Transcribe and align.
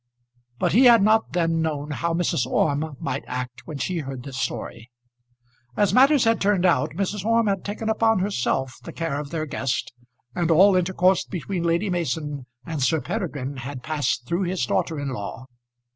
But 0.57 0.71
he 0.71 0.85
had 0.85 1.03
not 1.03 1.33
then 1.33 1.61
known 1.61 1.91
how 1.91 2.11
Mrs. 2.11 2.47
Orme 2.47 2.97
might 2.99 3.23
act 3.27 3.67
when 3.67 3.77
she 3.77 3.99
heard 3.99 4.23
the 4.23 4.33
story. 4.33 4.89
As 5.77 5.93
matters 5.93 6.23
had 6.23 6.41
turned 6.41 6.65
out 6.65 6.95
Mrs. 6.95 7.23
Orme 7.23 7.45
had 7.45 7.63
taken 7.63 7.87
upon 7.87 8.17
herself 8.17 8.73
the 8.83 8.93
care 8.93 9.19
of 9.19 9.29
their 9.29 9.45
guest, 9.45 9.93
and 10.33 10.49
all 10.49 10.75
intercourse 10.75 11.23
between 11.23 11.61
Lady 11.61 11.91
Mason 11.91 12.47
and 12.65 12.81
Sir 12.81 12.99
Peregrine 12.99 13.57
had 13.57 13.83
passed 13.83 14.25
through 14.25 14.41
his 14.45 14.65
daughter 14.65 14.99
in 14.99 15.09
law. 15.09 15.45